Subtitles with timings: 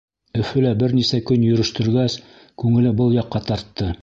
[0.43, 2.19] Өфөлә бер нисә көн йөрөштөргәс,
[2.65, 3.97] күңеле был яҡҡа тартты.